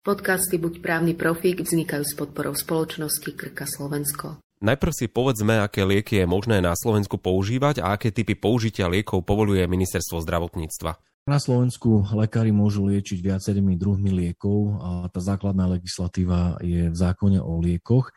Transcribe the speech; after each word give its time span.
Podcasty 0.00 0.56
Buď 0.56 0.80
právny 0.80 1.12
profík 1.12 1.60
vznikajú 1.60 2.08
s 2.08 2.16
podporou 2.16 2.56
spoločnosti 2.56 3.36
Krka 3.36 3.68
Slovensko. 3.68 4.40
Najprv 4.64 4.92
si 4.96 5.12
povedzme, 5.12 5.60
aké 5.60 5.84
lieky 5.84 6.24
je 6.24 6.24
možné 6.24 6.64
na 6.64 6.72
Slovensku 6.72 7.20
používať 7.20 7.84
a 7.84 8.00
aké 8.00 8.08
typy 8.08 8.32
použitia 8.32 8.88
liekov 8.88 9.28
povoluje 9.28 9.60
ministerstvo 9.68 10.24
zdravotníctva. 10.24 10.96
Na 11.28 11.36
Slovensku 11.36 12.08
lekári 12.16 12.48
môžu 12.48 12.88
liečiť 12.88 13.20
viacerými 13.20 13.76
druhmi 13.76 14.08
liekov 14.08 14.80
a 14.80 14.90
tá 15.12 15.20
základná 15.20 15.68
legislatíva 15.68 16.56
je 16.64 16.88
v 16.88 16.96
zákone 16.96 17.36
o 17.36 17.60
liekoch. 17.60 18.08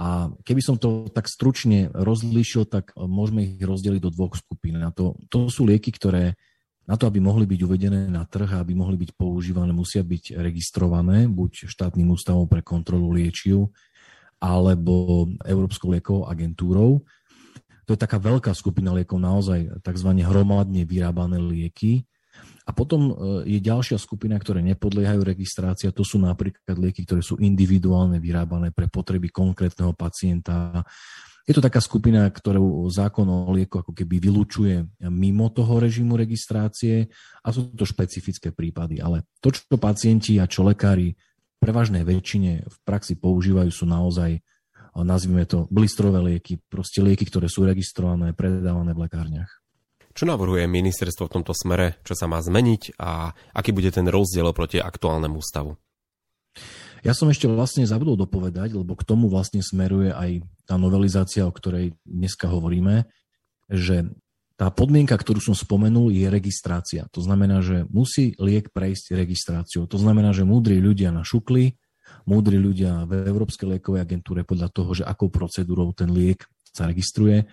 A 0.00 0.32
keby 0.40 0.64
som 0.64 0.80
to 0.80 1.12
tak 1.12 1.28
stručne 1.28 1.92
rozlíšil, 1.92 2.64
tak 2.64 2.96
môžeme 2.96 3.44
ich 3.44 3.60
rozdeliť 3.60 4.00
do 4.00 4.08
dvoch 4.08 4.40
skupín. 4.40 4.80
A 4.80 4.88
to, 4.88 5.20
to 5.28 5.52
sú 5.52 5.68
lieky, 5.68 5.92
ktoré 5.92 6.40
na 6.86 6.94
to, 6.94 7.10
aby 7.10 7.18
mohli 7.18 7.50
byť 7.50 7.60
uvedené 7.66 8.06
na 8.06 8.22
trh 8.22 8.46
a 8.54 8.62
aby 8.62 8.78
mohli 8.78 8.94
byť 8.94 9.18
používané, 9.18 9.74
musia 9.74 10.06
byť 10.06 10.38
registrované 10.38 11.26
buď 11.26 11.66
štátnym 11.66 12.14
ústavom 12.14 12.46
pre 12.46 12.62
kontrolu 12.62 13.10
liečiv 13.10 13.74
alebo 14.38 15.26
Európskou 15.42 15.90
liekovou 15.90 16.30
agentúrou. 16.30 17.02
To 17.86 17.94
je 17.94 17.98
taká 17.98 18.18
veľká 18.18 18.54
skupina 18.54 18.94
liekov, 18.94 19.18
naozaj 19.18 19.82
tzv. 19.82 20.10
hromadne 20.22 20.82
vyrábané 20.86 21.38
lieky. 21.38 22.06
A 22.66 22.74
potom 22.74 23.00
e, 23.08 23.12
je 23.46 23.58
ďalšia 23.62 23.94
skupina, 23.96 24.34
ktoré 24.36 24.58
nepodliehajú 24.66 25.22
registrácii, 25.22 25.94
to 25.94 26.02
sú 26.02 26.18
napríklad 26.18 26.74
lieky, 26.74 27.06
ktoré 27.06 27.22
sú 27.22 27.38
individuálne 27.38 28.18
vyrábané 28.18 28.74
pre 28.74 28.90
potreby 28.90 29.30
konkrétneho 29.30 29.94
pacienta, 29.94 30.82
je 31.46 31.54
to 31.54 31.62
taká 31.62 31.78
skupina, 31.78 32.26
ktorú 32.26 32.90
zákon 32.90 33.22
o 33.22 33.54
lieku 33.54 33.78
ako 33.78 33.94
keby 33.94 34.18
vylúčuje 34.18 34.82
mimo 35.06 35.46
toho 35.54 35.78
režimu 35.78 36.18
registrácie 36.18 37.06
a 37.46 37.54
sú 37.54 37.70
to 37.70 37.86
špecifické 37.86 38.50
prípady. 38.50 38.98
Ale 38.98 39.22
to, 39.38 39.54
čo 39.54 39.78
pacienti 39.78 40.42
a 40.42 40.50
čo 40.50 40.66
lekári 40.66 41.14
prevažnej 41.62 42.02
väčšine 42.02 42.66
v 42.66 42.76
praxi 42.82 43.14
používajú, 43.14 43.70
sú 43.70 43.86
naozaj, 43.86 44.42
nazvime 44.98 45.46
to, 45.46 45.70
blistrové 45.70 46.18
lieky, 46.34 46.58
proste 46.66 46.98
lieky, 46.98 47.22
ktoré 47.30 47.46
sú 47.46 47.62
registrované, 47.62 48.34
predávané 48.34 48.90
v 48.90 49.06
lekárniach. 49.06 49.65
Čo 50.16 50.24
navrhuje 50.24 50.64
ministerstvo 50.64 51.28
v 51.28 51.34
tomto 51.36 51.52
smere, 51.52 52.00
čo 52.00 52.16
sa 52.16 52.24
má 52.24 52.40
zmeniť 52.40 52.96
a 52.96 53.36
aký 53.52 53.76
bude 53.76 53.92
ten 53.92 54.08
rozdiel 54.08 54.48
proti 54.56 54.80
aktuálnemu 54.80 55.44
stavu? 55.44 55.76
Ja 57.04 57.12
som 57.12 57.28
ešte 57.28 57.44
vlastne 57.52 57.84
zabudol 57.84 58.16
dopovedať, 58.24 58.80
lebo 58.80 58.96
k 58.96 59.04
tomu 59.04 59.28
vlastne 59.28 59.60
smeruje 59.60 60.16
aj 60.16 60.40
tá 60.64 60.80
novelizácia, 60.80 61.44
o 61.44 61.52
ktorej 61.52 62.00
dneska 62.08 62.48
hovoríme, 62.48 63.04
že 63.68 64.08
tá 64.56 64.72
podmienka, 64.72 65.20
ktorú 65.20 65.36
som 65.36 65.52
spomenul, 65.52 66.08
je 66.08 66.32
registrácia. 66.32 67.04
To 67.12 67.20
znamená, 67.20 67.60
že 67.60 67.84
musí 67.92 68.32
liek 68.40 68.72
prejsť 68.72 69.12
registráciou. 69.12 69.84
To 69.84 70.00
znamená, 70.00 70.32
že 70.32 70.48
múdri 70.48 70.80
ľudia 70.80 71.12
na 71.12 71.28
šukli, 71.28 71.76
múdri 72.24 72.56
ľudia 72.56 73.04
v 73.04 73.28
Európskej 73.28 73.76
liekovej 73.76 74.00
agentúre 74.00 74.48
podľa 74.48 74.72
toho, 74.72 74.96
že 74.96 75.04
akou 75.04 75.28
procedúrou 75.28 75.92
ten 75.92 76.08
liek 76.08 76.48
sa 76.76 76.84
registruje, 76.84 77.48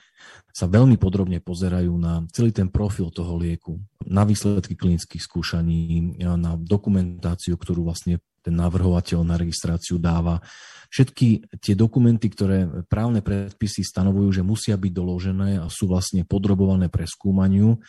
sa 0.52 0.68
veľmi 0.68 1.00
podrobne 1.00 1.40
pozerajú 1.40 1.96
na 1.96 2.28
celý 2.36 2.52
ten 2.52 2.68
profil 2.68 3.10
toho 3.10 3.40
lieku, 3.40 3.80
na 4.04 4.28
výsledky 4.28 4.76
klinických 4.76 5.24
skúšaní, 5.24 6.20
na 6.20 6.60
dokumentáciu, 6.60 7.56
ktorú 7.56 7.88
vlastne 7.88 8.20
ten 8.44 8.60
navrhovateľ 8.60 9.24
na 9.24 9.40
registráciu 9.40 9.96
dáva. 9.98 10.44
Všetky 10.92 11.58
tie 11.64 11.74
dokumenty, 11.74 12.28
ktoré 12.28 12.86
právne 12.92 13.24
predpisy 13.24 13.88
stanovujú, 13.88 14.30
že 14.36 14.44
musia 14.44 14.76
byť 14.76 14.92
doložené 14.92 15.64
a 15.64 15.72
sú 15.72 15.88
vlastne 15.88 16.28
podrobované 16.28 16.92
skúmaniu, 16.92 17.80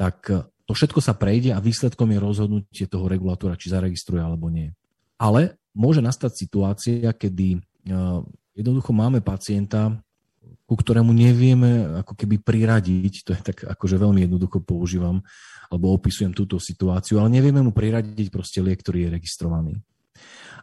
tak 0.00 0.26
to 0.66 0.72
všetko 0.72 0.98
sa 1.04 1.12
prejde 1.14 1.52
a 1.54 1.62
výsledkom 1.62 2.08
je 2.10 2.18
rozhodnutie 2.18 2.84
toho 2.88 3.06
regulátora, 3.06 3.54
či 3.60 3.70
zaregistruje 3.70 4.18
alebo 4.18 4.48
nie. 4.48 4.72
Ale 5.20 5.60
môže 5.76 6.02
nastať 6.02 6.32
situácia, 6.34 7.14
kedy 7.14 7.62
jednoducho 8.58 8.90
máme 8.90 9.22
pacienta, 9.22 10.02
ku 10.72 10.80
ktorému 10.80 11.12
nevieme 11.12 12.00
ako 12.00 12.16
keby 12.16 12.40
priradiť, 12.40 13.28
to 13.28 13.36
je 13.36 13.40
tak 13.44 13.60
akože 13.60 14.00
veľmi 14.00 14.24
jednoducho 14.24 14.64
používam, 14.64 15.20
alebo 15.68 15.92
opisujem 15.92 16.32
túto 16.32 16.56
situáciu, 16.56 17.20
ale 17.20 17.28
nevieme 17.36 17.60
mu 17.60 17.76
priradiť 17.76 18.32
proste 18.32 18.64
liek, 18.64 18.80
ktorý 18.80 19.04
je 19.04 19.14
registrovaný. 19.20 19.74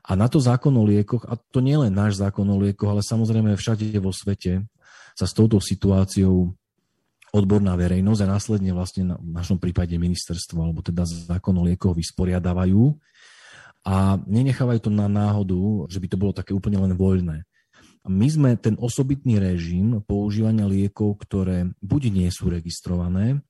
A 0.09 0.17
na 0.17 0.25
to 0.25 0.41
zákon 0.41 0.73
o 0.73 0.81
liekoch, 0.81 1.29
a 1.29 1.38
to 1.38 1.61
nie 1.61 1.78
len 1.78 1.94
náš 1.94 2.17
zákon 2.17 2.50
o 2.50 2.57
liekoch, 2.57 2.89
ale 2.89 3.06
samozrejme 3.06 3.53
všade 3.53 3.85
vo 4.01 4.09
svete 4.09 4.66
sa 5.13 5.29
s 5.29 5.38
touto 5.38 5.61
situáciou 5.61 6.57
odborná 7.29 7.78
verejnosť 7.78 8.22
a 8.25 8.31
následne 8.33 8.73
vlastne 8.73 9.13
v 9.13 9.29
našom 9.29 9.62
prípade 9.62 9.94
ministerstvo, 9.94 10.57
alebo 10.57 10.81
teda 10.81 11.06
zákon 11.06 11.53
o 11.53 11.62
liekoch 11.69 11.94
vysporiadávajú 11.94 12.97
a 13.85 14.17
nenechávajú 14.25 14.89
to 14.89 14.89
na 14.89 15.06
náhodu, 15.06 15.85
že 15.85 16.01
by 16.01 16.07
to 16.09 16.17
bolo 16.17 16.33
také 16.33 16.57
úplne 16.57 16.81
len 16.81 16.97
voľné 16.97 17.45
my 18.07 18.27
sme 18.31 18.49
ten 18.55 18.79
osobitný 18.79 19.41
režim 19.41 19.99
používania 20.05 20.69
liekov, 20.69 21.19
ktoré 21.19 21.75
buď 21.83 22.01
nie 22.15 22.29
sú 22.31 22.47
registrované, 22.47 23.43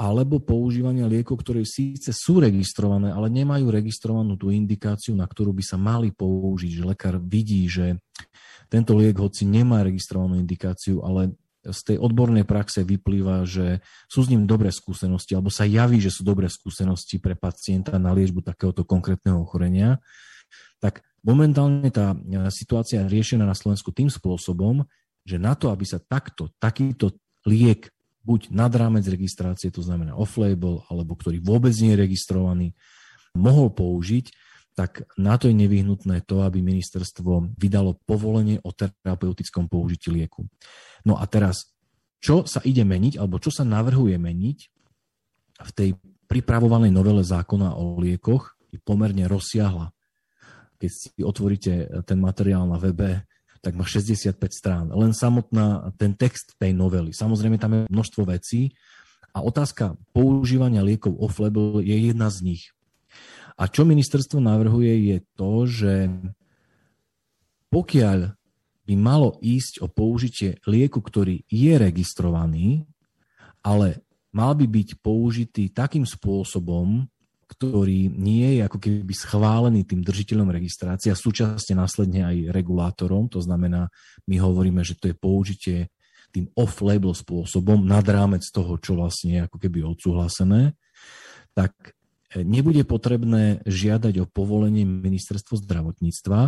alebo 0.00 0.40
používania 0.40 1.04
liekov, 1.04 1.44
ktoré 1.44 1.64
síce 1.68 2.12
sú 2.16 2.40
registrované, 2.40 3.12
ale 3.12 3.28
nemajú 3.28 3.68
registrovanú 3.68 4.36
tú 4.40 4.48
indikáciu, 4.48 5.12
na 5.12 5.28
ktorú 5.28 5.52
by 5.52 5.64
sa 5.64 5.76
mali 5.76 6.08
použiť, 6.08 6.80
že 6.80 6.88
lekár 6.88 7.20
vidí, 7.20 7.68
že 7.68 8.00
tento 8.72 8.96
liek, 8.96 9.18
hoci 9.20 9.44
nemá 9.44 9.84
registrovanú 9.84 10.40
indikáciu, 10.40 11.04
ale 11.04 11.36
z 11.60 11.80
tej 11.84 11.96
odbornej 12.00 12.48
praxe 12.48 12.80
vyplýva, 12.80 13.44
že 13.44 13.84
sú 14.08 14.24
s 14.24 14.30
ním 14.32 14.48
dobré 14.48 14.72
skúsenosti, 14.72 15.36
alebo 15.36 15.52
sa 15.52 15.68
javí, 15.68 16.00
že 16.00 16.08
sú 16.08 16.24
dobré 16.24 16.48
skúsenosti 16.48 17.20
pre 17.20 17.36
pacienta 17.36 18.00
na 18.00 18.16
liečbu 18.16 18.40
takéhoto 18.40 18.88
konkrétneho 18.88 19.44
ochorenia, 19.44 20.00
tak 20.80 21.04
Momentálne 21.20 21.92
tá 21.92 22.16
e, 22.16 22.48
situácia 22.48 23.04
je 23.04 23.12
riešená 23.12 23.44
na 23.44 23.56
Slovensku 23.56 23.92
tým 23.92 24.08
spôsobom, 24.08 24.88
že 25.24 25.36
na 25.36 25.52
to, 25.52 25.68
aby 25.68 25.84
sa 25.84 26.00
takto, 26.00 26.48
takýto 26.56 27.12
liek 27.44 27.92
buď 28.24 28.52
nad 28.52 28.72
rámec 28.72 29.04
registrácie, 29.08 29.68
to 29.72 29.84
znamená 29.84 30.16
off-label, 30.16 30.84
alebo 30.88 31.16
ktorý 31.16 31.40
vôbec 31.40 31.72
nie 31.80 31.92
je 31.92 32.02
registrovaný, 32.08 32.66
mohol 33.36 33.72
použiť, 33.72 34.32
tak 34.76 35.04
na 35.20 35.36
to 35.36 35.52
je 35.52 35.56
nevyhnutné 35.56 36.24
to, 36.24 36.40
aby 36.40 36.64
ministerstvo 36.64 37.52
vydalo 37.58 38.00
povolenie 38.08 38.62
o 38.64 38.72
terapeutickom 38.72 39.68
použití 39.68 40.08
lieku. 40.08 40.48
No 41.04 41.20
a 41.20 41.24
teraz, 41.28 41.76
čo 42.20 42.48
sa 42.48 42.64
ide 42.64 42.84
meniť, 42.84 43.20
alebo 43.20 43.36
čo 43.36 43.52
sa 43.52 43.64
navrhuje 43.66 44.16
meniť 44.16 44.58
v 45.60 45.70
tej 45.76 45.90
pripravovanej 46.32 46.92
novele 46.94 47.20
zákona 47.20 47.76
o 47.76 48.00
liekoch, 48.00 48.56
je 48.70 48.78
pomerne 48.80 49.26
rozsiahla 49.26 49.92
keď 50.80 50.90
si 50.90 51.20
otvoríte 51.20 51.72
eh, 51.84 51.86
ten 52.02 52.16
materiál 52.16 52.64
na 52.64 52.80
webe, 52.80 53.28
tak 53.60 53.76
má 53.76 53.84
65 53.84 54.40
strán. 54.56 54.88
Len 54.88 55.12
samotná 55.12 55.92
ten 56.00 56.16
text 56.16 56.56
tej 56.56 56.72
novely. 56.72 57.12
Samozrejme, 57.12 57.60
tam 57.60 57.76
je 57.76 57.92
množstvo 57.92 58.24
vecí 58.24 58.72
a 59.36 59.44
otázka 59.44 60.00
používania 60.16 60.80
liekov 60.80 61.12
off-label 61.20 61.84
je 61.84 61.92
jedna 61.92 62.32
z 62.32 62.56
nich. 62.56 62.72
A 63.60 63.68
čo 63.68 63.84
ministerstvo 63.84 64.40
navrhuje 64.40 65.12
je 65.12 65.18
to, 65.36 65.52
že 65.68 65.94
pokiaľ 67.68 68.32
by 68.88 68.94
malo 68.96 69.36
ísť 69.44 69.84
o 69.84 69.86
použitie 69.86 70.58
lieku, 70.64 71.04
ktorý 71.04 71.44
je 71.46 71.72
registrovaný, 71.76 72.88
ale 73.60 74.00
mal 74.32 74.56
by 74.56 74.66
byť 74.66 74.88
použitý 75.04 75.68
takým 75.70 76.08
spôsobom, 76.08 77.06
ktorý 77.50 78.06
nie 78.14 78.58
je 78.58 78.60
ako 78.62 78.78
keby 78.78 79.10
schválený 79.10 79.82
tým 79.82 80.06
držiteľom 80.06 80.54
registrácie 80.54 81.10
a 81.10 81.18
súčasne 81.18 81.74
následne 81.74 82.22
aj 82.22 82.54
regulátorom. 82.54 83.26
To 83.34 83.42
znamená, 83.42 83.90
my 84.30 84.36
hovoríme, 84.38 84.86
že 84.86 84.94
to 84.94 85.10
je 85.10 85.18
použitie 85.18 85.90
tým 86.30 86.46
off-label 86.54 87.10
spôsobom 87.10 87.82
nad 87.82 88.06
rámec 88.06 88.46
toho, 88.54 88.78
čo 88.78 88.94
vlastne 88.94 89.34
je 89.34 89.40
ako 89.50 89.58
keby 89.58 89.82
odsúhlasené, 89.82 90.78
tak 91.58 91.74
e, 92.30 92.46
nebude 92.46 92.86
potrebné 92.86 93.66
žiadať 93.66 94.22
o 94.22 94.30
povolenie 94.30 94.86
ministerstvo 94.86 95.58
zdravotníctva, 95.58 96.40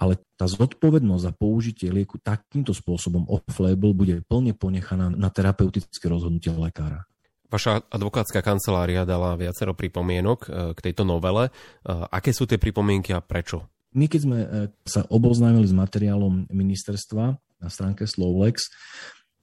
ale 0.00 0.16
tá 0.40 0.48
zodpovednosť 0.48 1.22
za 1.28 1.32
použitie 1.36 1.92
lieku 1.92 2.16
takýmto 2.16 2.72
spôsobom 2.72 3.28
off-label 3.28 3.92
bude 3.92 4.24
plne 4.24 4.56
ponechaná 4.56 5.12
na 5.12 5.28
terapeutické 5.28 6.08
rozhodnutie 6.08 6.56
lekára. 6.56 7.04
Vaša 7.48 7.80
advokátska 7.88 8.44
kancelária 8.44 9.08
dala 9.08 9.32
viacero 9.32 9.72
pripomienok 9.72 10.38
e, 10.44 10.48
k 10.76 10.78
tejto 10.84 11.08
novele. 11.08 11.48
E, 11.48 11.50
aké 11.88 12.36
sú 12.36 12.44
tie 12.44 12.60
pripomienky 12.60 13.16
a 13.16 13.24
prečo? 13.24 13.64
My 13.96 14.04
keď 14.04 14.20
sme 14.20 14.38
e, 14.44 14.48
sa 14.84 15.08
oboznámili 15.08 15.64
s 15.64 15.72
materiálom 15.72 16.52
ministerstva 16.52 17.24
na 17.64 17.68
stránke 17.72 18.04
Slovlex, 18.04 18.68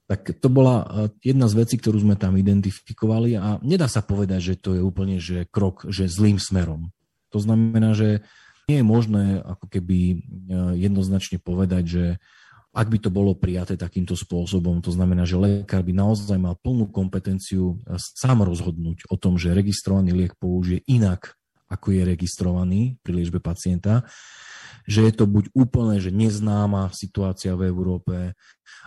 tak 0.06 0.38
to 0.38 0.46
bola 0.46 1.10
jedna 1.18 1.50
z 1.50 1.66
vecí, 1.66 1.74
ktorú 1.82 1.98
sme 1.98 2.14
tam 2.14 2.38
identifikovali 2.38 3.34
a 3.42 3.58
nedá 3.66 3.90
sa 3.90 4.06
povedať, 4.06 4.38
že 4.38 4.54
to 4.54 4.78
je 4.78 4.82
úplne 4.86 5.18
že 5.18 5.50
krok 5.50 5.82
že 5.90 6.06
zlým 6.06 6.38
smerom. 6.38 6.94
To 7.34 7.42
znamená, 7.42 7.90
že 7.90 8.22
nie 8.70 8.78
je 8.78 8.86
možné 8.86 9.42
ako 9.42 9.66
keby 9.66 10.22
jednoznačne 10.78 11.42
povedať, 11.42 11.84
že 11.90 12.04
ak 12.76 12.86
by 12.92 12.98
to 13.00 13.08
bolo 13.08 13.32
prijaté 13.32 13.80
takýmto 13.80 14.12
spôsobom, 14.12 14.84
to 14.84 14.92
znamená, 14.92 15.24
že 15.24 15.40
lekár 15.40 15.80
by 15.80 15.96
naozaj 15.96 16.36
mal 16.36 16.60
plnú 16.60 16.92
kompetenciu 16.92 17.80
sám 17.96 18.44
rozhodnúť 18.44 19.08
o 19.08 19.16
tom, 19.16 19.40
že 19.40 19.56
registrovaný 19.56 20.12
liek 20.12 20.36
použije 20.36 20.84
inak 20.84 21.32
ako 21.66 21.90
je 21.90 22.02
registrovaný 22.06 22.82
pri 23.02 23.22
liečbe 23.22 23.42
pacienta, 23.42 24.06
že 24.86 25.02
je 25.02 25.12
to 25.14 25.26
buď 25.26 25.50
úplne, 25.50 25.98
že 25.98 26.14
neznáma 26.14 26.94
situácia 26.94 27.58
v 27.58 27.66
Európe, 27.66 28.38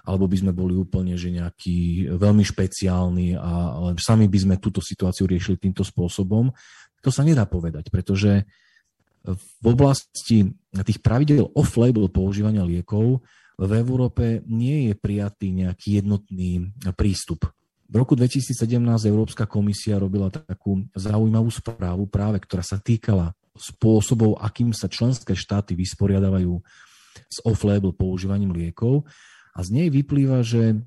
alebo 0.07 0.31
by 0.31 0.37
sme 0.39 0.51
boli 0.55 0.79
úplne, 0.79 1.19
že 1.19 1.27
nejaký 1.27 2.07
veľmi 2.15 2.43
špeciálny 2.47 3.35
a 3.35 3.51
sami 3.99 4.31
by 4.31 4.39
sme 4.39 4.55
túto 4.63 4.79
situáciu 4.79 5.27
riešili 5.27 5.59
týmto 5.59 5.83
spôsobom. 5.83 6.55
To 7.03 7.09
sa 7.11 7.27
nedá 7.27 7.43
povedať, 7.43 7.91
pretože 7.91 8.47
v 9.27 9.65
oblasti 9.67 10.55
tých 10.71 11.03
pravidel 11.03 11.51
off-label 11.51 12.07
používania 12.07 12.63
liekov 12.63 13.19
v 13.59 13.71
Európe 13.75 14.39
nie 14.47 14.87
je 14.87 14.93
prijatý 14.95 15.51
nejaký 15.51 15.99
jednotný 15.99 16.71
prístup. 16.95 17.51
V 17.89 17.95
roku 17.97 18.13
2017 18.13 18.55
Európska 19.09 19.49
komisia 19.49 19.99
robila 19.99 20.29
takú 20.31 20.85
zaujímavú 20.93 21.49
správu 21.49 22.05
práve, 22.07 22.39
ktorá 22.39 22.61
sa 22.63 22.77
týkala 22.79 23.33
spôsobov, 23.57 24.39
akým 24.39 24.71
sa 24.71 24.87
členské 24.87 25.35
štáty 25.35 25.75
vysporiadavajú 25.75 26.61
s 27.27 27.37
off-label 27.43 27.91
používaním 27.91 28.55
liekov 28.55 29.03
a 29.51 29.59
z 29.65 29.69
nej 29.75 29.87
vyplýva, 29.91 30.45
že 30.45 30.79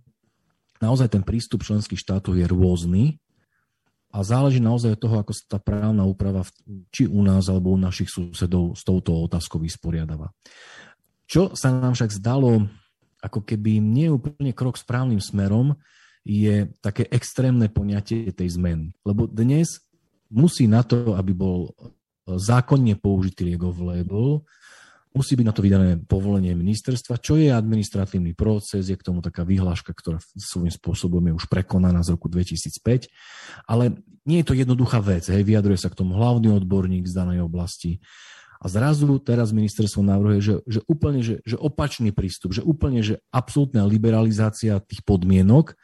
naozaj 0.81 1.13
ten 1.13 1.27
prístup 1.27 1.67
členských 1.67 2.01
štátov 2.01 2.39
je 2.39 2.47
rôzny 2.49 3.05
a 4.15 4.23
záleží 4.25 4.63
naozaj 4.63 4.97
od 4.97 5.01
toho, 5.03 5.17
ako 5.21 5.33
sa 5.35 5.57
tá 5.57 5.59
právna 5.59 6.07
úprava 6.07 6.47
či 6.95 7.11
u 7.11 7.21
nás 7.21 7.51
alebo 7.51 7.75
u 7.75 7.79
našich 7.81 8.09
susedov 8.09 8.79
s 8.79 8.87
touto 8.87 9.27
otázkou 9.27 9.61
vysporiadava. 9.61 10.31
Čo 11.33 11.57
sa 11.57 11.73
nám 11.73 11.97
však 11.97 12.13
zdalo 12.13 12.69
ako 13.25 13.41
keby 13.41 13.81
nie 13.81 14.13
úplne 14.13 14.53
krok 14.53 14.77
správnym 14.77 15.17
smerom, 15.17 15.81
je 16.29 16.69
také 16.85 17.09
extrémne 17.09 17.73
poňatie 17.73 18.29
tej 18.37 18.61
zmeny. 18.61 18.93
Lebo 19.01 19.25
dnes 19.25 19.81
musí 20.29 20.69
na 20.69 20.85
to, 20.85 21.17
aby 21.17 21.33
bol 21.33 21.73
zákonne 22.29 23.01
použitý 23.01 23.49
liek 23.49 23.65
label, 23.65 24.45
musí 25.17 25.33
byť 25.33 25.47
na 25.47 25.55
to 25.57 25.65
vydané 25.65 25.91
povolenie 26.05 26.53
ministerstva, 26.53 27.21
čo 27.21 27.41
je 27.41 27.49
administratívny 27.49 28.37
proces, 28.37 28.93
je 28.93 28.97
k 28.97 29.07
tomu 29.07 29.25
taká 29.25 29.45
vyhláška, 29.45 29.93
ktorá 29.93 30.21
svojím 30.37 30.73
spôsobom 30.73 31.21
je 31.29 31.37
už 31.37 31.49
prekonaná 31.49 32.05
z 32.05 32.13
roku 32.13 32.29
2005, 32.29 33.09
ale 33.69 33.97
nie 34.29 34.41
je 34.41 34.47
to 34.47 34.55
jednoduchá 34.57 35.01
vec, 35.05 35.27
hej, 35.29 35.43
vyjadruje 35.45 35.81
sa 35.81 35.93
k 35.93 35.99
tomu 35.99 36.17
hlavný 36.17 36.55
odborník 36.55 37.05
z 37.09 37.17
danej 37.17 37.45
oblasti. 37.45 38.01
A 38.63 38.71
zrazu 38.71 39.19
teraz 39.19 39.51
ministerstvo 39.51 40.07
navrhuje, 40.07 40.39
že, 40.39 40.55
že 40.71 40.81
úplne 40.87 41.19
že, 41.19 41.43
že 41.43 41.59
opačný 41.59 42.15
prístup, 42.15 42.55
že 42.55 42.63
úplne 42.63 43.03
že 43.03 43.19
absolútna 43.35 43.83
liberalizácia 43.91 44.79
tých 44.79 45.03
podmienok 45.03 45.75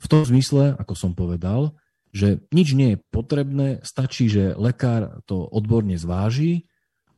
v 0.00 0.06
tom 0.06 0.20
zmysle, 0.20 0.76
ako 0.76 0.92
som 0.92 1.16
povedal, 1.16 1.72
že 2.12 2.44
nič 2.52 2.76
nie 2.76 2.96
je 2.96 3.02
potrebné, 3.08 3.80
stačí, 3.80 4.28
že 4.28 4.52
lekár 4.52 5.24
to 5.24 5.48
odborne 5.48 5.96
zváži 5.96 6.68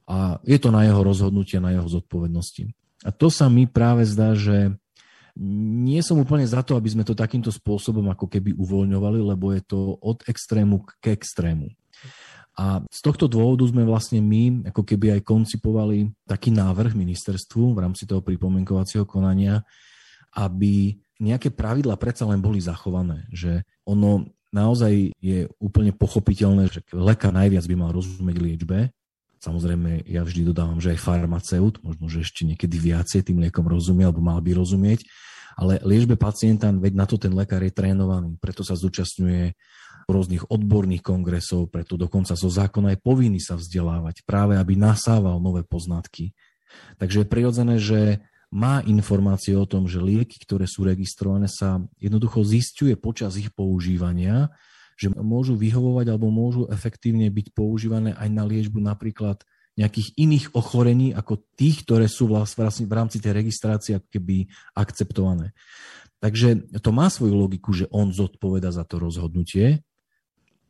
a 0.07 0.39
je 0.47 0.59
to 0.63 0.71
na 0.71 0.87
jeho 0.87 1.03
rozhodnutie, 1.03 1.59
na 1.59 1.75
jeho 1.75 1.89
zodpovednosti. 1.91 2.71
A 3.03 3.11
to 3.11 3.27
sa 3.27 3.51
mi 3.51 3.67
práve 3.67 4.07
zdá, 4.07 4.39
že 4.39 4.71
nie 5.39 5.99
som 6.05 6.21
úplne 6.21 6.45
za 6.45 6.61
to, 6.61 6.77
aby 6.77 6.93
sme 6.93 7.09
to 7.09 7.17
takýmto 7.17 7.49
spôsobom 7.49 8.05
ako 8.13 8.29
keby 8.29 8.53
uvoľňovali, 8.53 9.19
lebo 9.33 9.51
je 9.57 9.63
to 9.65 9.97
od 9.99 10.23
extrému 10.29 10.85
k 11.01 11.17
extrému. 11.17 11.73
A 12.53 12.85
z 12.93 13.01
tohto 13.01 13.33
dôvodu 13.33 13.65
sme 13.65 13.89
vlastne 13.89 14.21
my 14.21 14.69
ako 14.69 14.85
keby 14.85 15.17
aj 15.17 15.25
koncipovali 15.25 16.13
taký 16.29 16.53
návrh 16.53 16.93
ministerstvu 16.93 17.73
v 17.73 17.79
rámci 17.81 18.05
toho 18.05 18.21
pripomienkovacieho 18.21 19.09
konania, 19.09 19.65
aby 20.37 21.01
nejaké 21.17 21.49
pravidla 21.49 21.97
predsa 21.97 22.29
len 22.29 22.45
boli 22.45 22.61
zachované. 22.61 23.25
Že 23.33 23.65
ono 23.89 24.29
naozaj 24.53 25.17
je 25.17 25.49
úplne 25.57 25.97
pochopiteľné, 25.97 26.69
že 26.69 26.85
lekár 26.93 27.33
najviac 27.33 27.65
by 27.65 27.77
mal 27.79 27.91
rozumieť 27.97 28.37
liečbe. 28.37 28.93
Samozrejme, 29.43 30.07
ja 30.07 30.23
vždy 30.23 30.53
dodávam, 30.53 30.79
že 30.79 30.95
aj 30.95 31.03
farmaceut, 31.03 31.81
možno, 31.83 32.07
že 32.07 32.23
ešte 32.23 32.47
niekedy 32.47 32.79
viacej 32.79 33.27
tým 33.27 33.43
liekom 33.43 33.67
rozumie, 33.67 34.07
alebo 34.07 34.23
mal 34.23 34.39
by 34.39 34.55
rozumieť, 34.55 35.03
ale 35.59 35.83
liečbe 35.83 36.15
pacienta, 36.15 36.71
veď 36.71 36.93
na 36.95 37.07
to 37.09 37.19
ten 37.19 37.35
lekár 37.35 37.61
je 37.65 37.75
trénovaný, 37.75 38.39
preto 38.39 38.63
sa 38.63 38.79
zúčastňuje 38.79 39.57
rôznych 40.13 40.45
odborných 40.53 41.03
kongresov, 41.03 41.73
preto 41.73 41.97
dokonca 41.97 42.37
zo 42.37 42.53
zákona 42.53 42.95
je 42.95 42.99
povinný 43.01 43.41
sa 43.41 43.57
vzdelávať, 43.57 44.23
práve 44.29 44.55
aby 44.61 44.77
nasával 44.77 45.41
nové 45.41 45.65
poznatky. 45.65 46.37
Takže 47.01 47.25
je 47.25 47.29
prirodzené, 47.29 47.77
že 47.81 48.21
má 48.53 48.85
informácie 48.85 49.57
o 49.57 49.65
tom, 49.65 49.89
že 49.89 50.05
lieky, 50.05 50.37
ktoré 50.45 50.69
sú 50.69 50.85
registrované, 50.85 51.49
sa 51.49 51.81
jednoducho 51.97 52.45
zistuje 52.45 52.93
počas 53.01 53.41
ich 53.41 53.49
používania, 53.49 54.53
že 55.01 55.09
môžu 55.09 55.57
vyhovovať 55.57 56.13
alebo 56.13 56.29
môžu 56.29 56.69
efektívne 56.69 57.33
byť 57.33 57.57
používané 57.57 58.13
aj 58.13 58.29
na 58.29 58.45
liečbu 58.45 58.77
napríklad 58.77 59.41
nejakých 59.73 60.13
iných 60.21 60.47
ochorení 60.53 61.17
ako 61.17 61.41
tých, 61.57 61.89
ktoré 61.89 62.05
sú 62.05 62.29
vlastne 62.29 62.85
v 62.85 62.93
rámci 62.93 63.25
tej 63.25 63.33
registrácie 63.33 63.97
keby 64.13 64.53
akceptované. 64.77 65.57
Takže 66.21 66.77
to 66.79 66.91
má 66.93 67.09
svoju 67.09 67.35
logiku, 67.35 67.73
že 67.73 67.89
on 67.89 68.13
zodpoveda 68.13 68.71
za 68.71 68.85
to 68.85 69.01
rozhodnutie, 69.01 69.81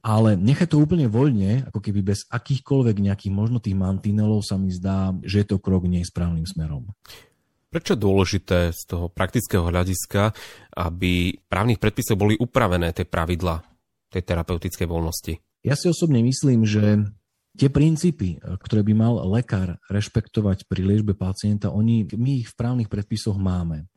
ale 0.03 0.35
nechať 0.35 0.75
to 0.75 0.83
úplne 0.83 1.07
voľne, 1.07 1.63
ako 1.71 1.79
keby 1.79 2.03
bez 2.03 2.27
akýchkoľvek 2.27 2.97
nejakých 2.99 3.33
možno 3.33 3.63
tých 3.63 3.79
mantinelov 3.79 4.43
sa 4.43 4.59
mi 4.59 4.75
zdá, 4.75 5.15
že 5.23 5.47
je 5.47 5.55
to 5.55 5.63
krok 5.63 5.87
nesprávnym 5.87 6.43
smerom. 6.43 6.91
Prečo 7.73 7.97
je 7.97 8.05
dôležité 8.05 8.75
z 8.75 8.83
toho 8.85 9.09
praktického 9.09 9.65
hľadiska, 9.65 10.37
aby 10.77 11.41
právnych 11.49 11.81
predpisov 11.81 12.21
boli 12.21 12.37
upravené 12.37 12.93
tie 12.93 13.09
pravidla 13.09 13.65
tej 14.13 14.23
terapeutickej 14.29 14.85
voľnosti? 14.85 15.41
Ja 15.65 15.79
si 15.79 15.89
osobne 15.89 16.21
myslím, 16.21 16.69
že 16.69 17.01
tie 17.57 17.73
princípy, 17.73 18.43
ktoré 18.43 18.85
by 18.85 18.93
mal 18.93 19.15
lekár 19.25 19.81
rešpektovať 19.89 20.69
pri 20.69 20.83
liečbe 20.85 21.17
pacienta, 21.17 21.73
oni, 21.73 22.11
my 22.13 22.45
ich 22.45 22.53
v 22.53 22.59
právnych 22.59 22.93
predpisoch 22.93 23.39
máme. 23.41 23.89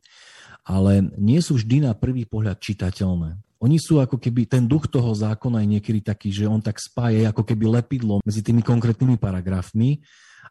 Ale 0.66 1.12
nie 1.20 1.42
sú 1.44 1.60
vždy 1.60 1.86
na 1.86 1.94
prvý 1.94 2.26
pohľad 2.26 2.58
čitateľné. 2.58 3.38
Oni 3.64 3.80
sú 3.80 4.04
ako 4.04 4.20
keby, 4.20 4.46
ten 4.46 4.68
duch 4.68 4.92
toho 4.92 5.16
zákona 5.16 5.64
je 5.64 5.80
niekedy 5.80 6.04
taký, 6.04 6.30
že 6.30 6.46
on 6.46 6.60
tak 6.60 6.78
spáje 6.78 7.24
ako 7.24 7.48
keby 7.48 7.82
lepidlo 7.82 8.20
medzi 8.22 8.44
tými 8.44 8.60
konkrétnymi 8.60 9.16
paragrafmi 9.16 10.04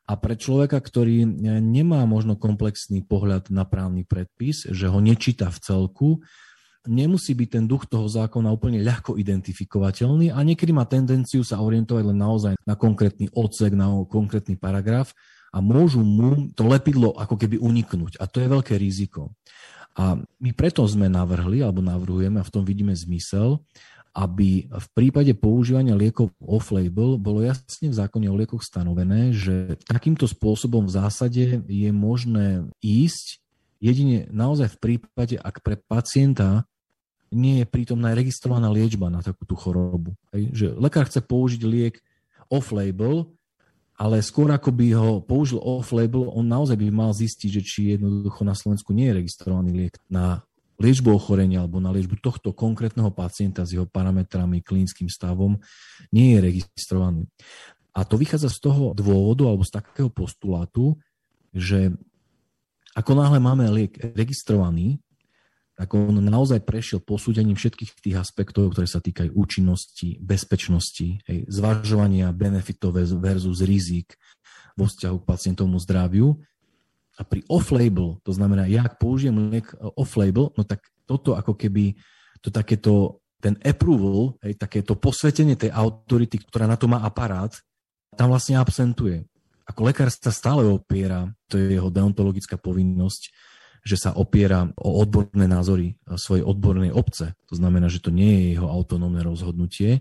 a 0.04 0.16
pre 0.20 0.36
človeka, 0.36 0.80
ktorý 0.80 1.24
nemá 1.60 2.04
možno 2.04 2.36
komplexný 2.36 3.04
pohľad 3.04 3.48
na 3.52 3.64
právny 3.64 4.04
predpis, 4.04 4.68
že 4.68 4.88
ho 4.88 5.00
nečíta 5.00 5.48
v 5.48 5.58
celku, 5.60 6.08
nemusí 6.84 7.32
byť 7.32 7.48
ten 7.48 7.64
duch 7.64 7.88
toho 7.88 8.04
zákona 8.04 8.52
úplne 8.52 8.84
ľahko 8.84 9.16
identifikovateľný 9.16 10.28
a 10.32 10.38
niekedy 10.44 10.72
má 10.76 10.84
tendenciu 10.84 11.40
sa 11.40 11.60
orientovať 11.64 12.04
len 12.12 12.18
naozaj 12.20 12.54
na 12.68 12.76
konkrétny 12.76 13.32
odsek, 13.32 13.72
na 13.72 13.88
konkrétny 14.04 14.60
paragraf 14.60 15.16
a 15.54 15.62
môžu 15.64 16.04
mu 16.04 16.52
to 16.52 16.68
lepidlo 16.68 17.16
ako 17.16 17.40
keby 17.40 17.56
uniknúť. 17.56 18.20
A 18.20 18.28
to 18.28 18.44
je 18.44 18.52
veľké 18.52 18.74
riziko. 18.76 19.32
A 19.94 20.18
my 20.18 20.50
preto 20.54 20.82
sme 20.90 21.06
navrhli, 21.06 21.62
alebo 21.62 21.78
navrhujeme, 21.78 22.42
a 22.42 22.46
v 22.46 22.52
tom 22.52 22.66
vidíme 22.66 22.90
zmysel, 22.94 23.62
aby 24.14 24.70
v 24.70 24.86
prípade 24.94 25.34
používania 25.34 25.98
liekov 25.98 26.30
off-label 26.38 27.18
bolo 27.18 27.42
jasne 27.42 27.90
v 27.90 27.98
zákone 27.98 28.30
o 28.30 28.38
liekoch 28.38 28.62
stanovené, 28.62 29.34
že 29.34 29.74
takýmto 29.90 30.30
spôsobom 30.30 30.86
v 30.86 30.94
zásade 30.94 31.44
je 31.66 31.90
možné 31.90 32.70
ísť 32.78 33.42
jedine 33.82 34.30
naozaj 34.30 34.78
v 34.78 34.80
prípade, 34.80 35.34
ak 35.34 35.66
pre 35.66 35.74
pacienta 35.74 36.62
nie 37.34 37.62
je 37.62 37.66
prítomná 37.66 38.14
registrovaná 38.14 38.70
liečba 38.70 39.10
na 39.10 39.18
takúto 39.18 39.58
chorobu. 39.58 40.14
Že 40.30 40.78
lekár 40.78 41.10
chce 41.10 41.18
použiť 41.18 41.62
liek 41.66 41.98
off-label, 42.46 43.26
ale 43.94 44.18
skôr 44.26 44.50
ako 44.50 44.74
by 44.74 44.86
ho 44.98 45.10
použil 45.22 45.62
off-label, 45.62 46.26
on 46.34 46.50
naozaj 46.50 46.74
by 46.74 46.90
mal 46.90 47.14
zistiť, 47.14 47.50
že 47.60 47.62
či 47.62 47.80
jednoducho 47.94 48.42
na 48.42 48.58
Slovensku 48.58 48.90
nie 48.90 49.06
je 49.10 49.18
registrovaný 49.22 49.70
liek 49.70 49.94
na 50.10 50.42
liečbu 50.82 51.14
ochorenia 51.14 51.62
alebo 51.62 51.78
na 51.78 51.94
liečbu 51.94 52.18
tohto 52.18 52.50
konkrétneho 52.50 53.14
pacienta 53.14 53.62
s 53.62 53.78
jeho 53.78 53.86
parametrami, 53.86 54.66
klinickým 54.66 55.06
stavom 55.06 55.62
nie 56.10 56.34
je 56.34 56.38
registrovaný. 56.42 57.30
A 57.94 58.02
to 58.02 58.18
vychádza 58.18 58.50
z 58.50 58.58
toho 58.58 58.90
dôvodu 58.90 59.46
alebo 59.46 59.62
z 59.62 59.70
takého 59.70 60.10
postulátu, 60.10 60.98
že 61.54 61.94
ako 62.98 63.14
náhle 63.14 63.38
máme 63.38 63.70
liek 63.70 63.94
registrovaný, 64.18 64.98
tak 65.74 65.90
on 65.90 66.14
naozaj 66.22 66.62
prešiel 66.62 67.02
posúdením 67.02 67.58
všetkých 67.58 67.98
tých 67.98 68.16
aspektov, 68.16 68.70
ktoré 68.70 68.86
sa 68.86 69.02
týkajú 69.02 69.34
účinnosti, 69.34 70.22
bezpečnosti, 70.22 71.18
hej, 71.26 71.38
zvažovania 71.50 72.30
benefitov 72.30 72.94
versus 73.18 73.58
rizik 73.58 74.14
vo 74.78 74.86
vzťahu 74.86 75.16
k 75.18 75.28
pacientovmu 75.28 75.78
zdraviu 75.82 76.38
a 77.18 77.22
pri 77.22 77.46
off-label, 77.50 78.18
to 78.26 78.30
znamená, 78.34 78.66
ja 78.66 78.86
ak 78.86 78.98
použijem 78.98 79.50
liek 79.50 79.70
e, 79.70 79.76
off-label, 79.98 80.50
no 80.54 80.62
tak 80.62 80.82
toto 81.06 81.34
ako 81.34 81.54
keby 81.54 81.94
to 82.38 82.54
takéto, 82.54 83.22
ten 83.42 83.58
approval, 83.62 84.38
hej, 84.46 84.54
takéto 84.58 84.94
posvetenie 84.94 85.58
tej 85.58 85.74
autority, 85.74 86.38
ktorá 86.42 86.70
na 86.70 86.78
to 86.78 86.86
má 86.86 87.02
aparát, 87.02 87.54
tam 88.14 88.30
vlastne 88.30 88.58
absentuje. 88.58 89.26
Ako 89.66 89.90
lekár 89.90 90.10
sa 90.12 90.30
stále 90.30 90.66
opiera, 90.66 91.30
to 91.50 91.58
je 91.58 91.74
jeho 91.74 91.90
deontologická 91.90 92.60
povinnosť, 92.60 93.32
že 93.84 94.00
sa 94.00 94.16
opiera 94.16 94.64
o 94.80 94.96
odborné 95.04 95.44
názory 95.44 96.00
svojej 96.16 96.40
odbornej 96.40 96.90
obce. 96.90 97.36
To 97.52 97.54
znamená, 97.54 97.92
že 97.92 98.00
to 98.00 98.08
nie 98.08 98.32
je 98.32 98.44
jeho 98.56 98.68
autonómne 98.72 99.20
rozhodnutie, 99.20 100.00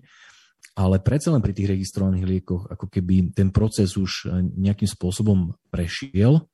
ale 0.74 1.04
predsa 1.04 1.30
len 1.30 1.44
pri 1.44 1.54
tých 1.54 1.70
registrovaných 1.70 2.26
liekoch, 2.26 2.64
ako 2.72 2.88
keby 2.90 3.36
ten 3.36 3.52
proces 3.54 3.94
už 4.00 4.32
nejakým 4.58 4.88
spôsobom 4.88 5.54
prešiel, 5.70 6.48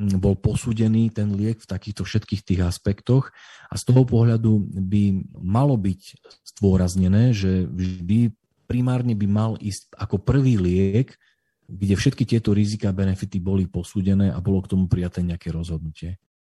bol 0.00 0.32
posúdený 0.38 1.12
ten 1.12 1.34
liek 1.36 1.60
v 1.60 1.68
takýchto 1.68 2.08
všetkých 2.08 2.40
tých 2.46 2.60
aspektoch 2.64 3.36
a 3.68 3.74
z 3.76 3.82
toho 3.84 4.08
pohľadu 4.08 4.70
by 4.80 5.28
malo 5.40 5.76
byť 5.76 6.00
stôraznené, 6.56 7.36
že 7.36 7.68
vždy 7.68 8.32
primárne 8.64 9.12
by 9.12 9.26
mal 9.28 9.52
ísť 9.60 9.92
ako 9.98 10.22
prvý 10.22 10.56
liek, 10.56 11.20
kde 11.68 11.94
všetky 11.94 12.24
tieto 12.24 12.56
rizika 12.56 12.90
a 12.90 12.96
benefity 12.96 13.42
boli 13.42 13.68
posúdené 13.68 14.32
a 14.32 14.38
bolo 14.40 14.64
k 14.64 14.70
tomu 14.72 14.88
prijaté 14.88 15.20
nejaké 15.20 15.52
rozhodnutie. 15.52 16.16